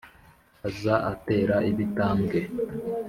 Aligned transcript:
aza 0.67 0.95
atera 1.13 1.55
ibitambwe 1.71 2.39